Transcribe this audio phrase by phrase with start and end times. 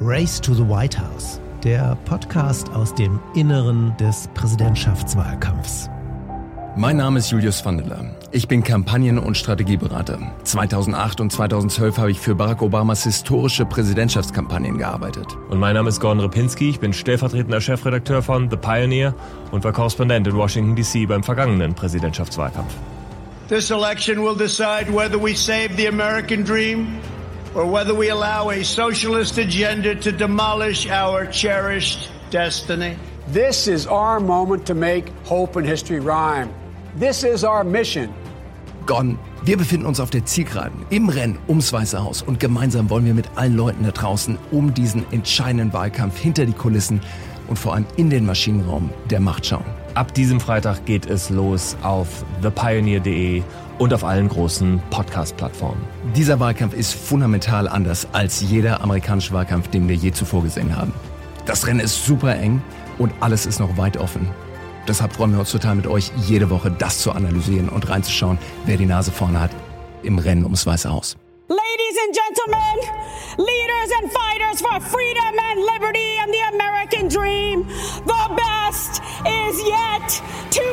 [0.00, 5.88] Race to the White House, der Podcast aus dem Inneren des Präsidentschaftswahlkampfs.
[6.76, 8.04] Mein Name ist Julius Vandela.
[8.30, 10.18] Ich bin Kampagnen- und Strategieberater.
[10.44, 15.28] 2008 und 2012 habe ich für Barack Obamas historische Präsidentschaftskampagnen gearbeitet.
[15.48, 16.68] Und mein Name ist Gordon Repinski.
[16.68, 19.14] Ich bin stellvertretender Chefredakteur von The Pioneer
[19.50, 22.74] und war Korrespondent in Washington DC beim vergangenen Präsidentschaftswahlkampf.
[23.48, 26.98] This election will decide whether we save the American dream
[27.56, 32.96] or whether we allow a socialist agenda to demolish our cherished destiny.
[33.28, 36.50] This is our moment to make hope and history rhyme.
[36.98, 38.14] This is our mission.
[38.84, 43.06] Gordon, wir befinden uns auf der Zielgeraden im Rennen ums Weiße Haus und gemeinsam wollen
[43.06, 47.00] wir mit allen Leuten da draußen um diesen entscheidenden Wahlkampf hinter die Kulissen
[47.48, 49.64] und vor allem in den Maschinenraum der Macht schauen.
[49.94, 53.42] Ab diesem Freitag geht es los auf thepioneer.de
[53.78, 55.82] und auf allen großen Podcast-Plattformen.
[56.14, 60.92] Dieser Wahlkampf ist fundamental anders als jeder amerikanische Wahlkampf, den wir je zuvor gesehen haben.
[61.44, 62.62] Das Rennen ist super eng
[62.98, 64.28] und alles ist noch weit offen.
[64.88, 68.76] Deshalb freuen wir uns total mit euch, jede Woche das zu analysieren und reinzuschauen, wer
[68.76, 69.50] die Nase vorne hat
[70.02, 71.16] im Rennen ums Weiße Haus.
[71.48, 72.76] Ladies and gentlemen,
[73.38, 77.66] leaders and fighters for freedom and liberty and the American dream,
[78.04, 80.65] the best is yet to